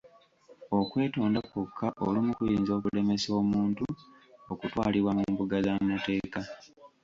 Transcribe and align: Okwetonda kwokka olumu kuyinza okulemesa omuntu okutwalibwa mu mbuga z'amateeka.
Okwetonda 0.79 1.39
kwokka 1.49 1.87
olumu 2.05 2.31
kuyinza 2.37 2.71
okulemesa 2.73 3.29
omuntu 3.41 3.85
okutwalibwa 4.51 5.11
mu 5.17 5.23
mbuga 5.31 5.57
z'amateeka. 5.65 6.41